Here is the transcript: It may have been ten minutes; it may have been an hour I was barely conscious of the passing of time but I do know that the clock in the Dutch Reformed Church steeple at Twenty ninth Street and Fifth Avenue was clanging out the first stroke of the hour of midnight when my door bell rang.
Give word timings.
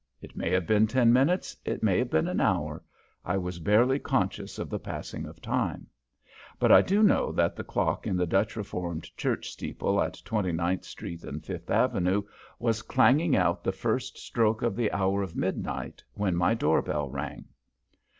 It 0.19 0.35
may 0.35 0.49
have 0.49 0.65
been 0.65 0.87
ten 0.87 1.13
minutes; 1.13 1.55
it 1.63 1.83
may 1.83 1.99
have 1.99 2.09
been 2.09 2.27
an 2.27 2.41
hour 2.41 2.81
I 3.23 3.37
was 3.37 3.59
barely 3.59 3.99
conscious 3.99 4.57
of 4.57 4.67
the 4.67 4.79
passing 4.79 5.27
of 5.27 5.43
time 5.43 5.85
but 6.57 6.71
I 6.71 6.81
do 6.81 7.03
know 7.03 7.31
that 7.33 7.55
the 7.55 7.63
clock 7.63 8.07
in 8.07 8.17
the 8.17 8.25
Dutch 8.25 8.55
Reformed 8.55 9.15
Church 9.15 9.51
steeple 9.51 10.01
at 10.01 10.19
Twenty 10.25 10.53
ninth 10.53 10.85
Street 10.85 11.23
and 11.23 11.45
Fifth 11.45 11.69
Avenue 11.69 12.23
was 12.57 12.81
clanging 12.81 13.35
out 13.35 13.63
the 13.63 13.71
first 13.71 14.17
stroke 14.17 14.63
of 14.63 14.75
the 14.75 14.91
hour 14.91 15.21
of 15.21 15.35
midnight 15.35 16.03
when 16.15 16.35
my 16.35 16.55
door 16.55 16.81
bell 16.81 17.07
rang. 17.07 17.45